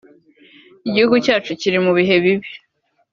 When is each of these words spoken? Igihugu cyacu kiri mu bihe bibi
Igihugu 0.87 1.15
cyacu 1.25 1.51
kiri 1.59 1.77
mu 1.85 1.91
bihe 1.97 2.15
bibi 2.23 2.49